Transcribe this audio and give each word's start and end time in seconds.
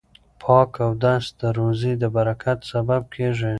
پاک 0.41 0.71
اودس 0.85 1.25
د 1.41 1.41
روزۍ 1.57 1.93
د 2.01 2.03
برکت 2.15 2.59
سبب 2.71 3.01
کیږي. 3.15 3.49